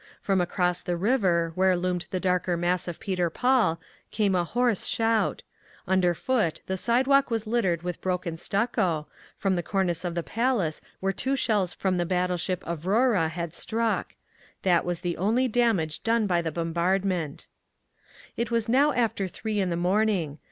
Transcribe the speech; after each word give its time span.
From 0.19 0.41
across 0.41 0.81
the 0.81 0.97
river, 0.97 1.51
where 1.53 1.77
loomed 1.77 2.07
the 2.09 2.19
darker 2.19 2.57
mass 2.57 2.87
of 2.87 2.99
Peter 2.99 3.29
Paul, 3.29 3.79
came 4.09 4.33
a 4.33 4.43
hoarse 4.43 4.87
shout…. 4.87 5.43
Underfoot 5.87 6.61
the 6.65 6.75
sidewalk 6.75 7.29
was 7.29 7.45
littered 7.45 7.83
with 7.83 8.01
broken 8.01 8.35
stucco, 8.35 9.05
from 9.37 9.55
the 9.55 9.61
cornice 9.61 10.03
of 10.03 10.15
the 10.15 10.23
Palace 10.23 10.81
where 11.01 11.13
two 11.13 11.35
shells 11.35 11.75
from 11.75 11.97
the 11.97 12.05
battleship 12.07 12.63
Avrora 12.63 13.29
had 13.29 13.53
struck; 13.53 14.15
that 14.63 14.85
was 14.85 15.01
the 15.01 15.17
only 15.17 15.47
damage 15.47 16.01
done 16.01 16.25
by 16.25 16.41
the 16.41 16.51
bombardment…. 16.51 17.45
It 18.35 18.49
was 18.49 18.67
now 18.67 18.93
after 18.93 19.27
three 19.27 19.59
in 19.59 19.69
the 19.69 19.77
morning. 19.77 20.39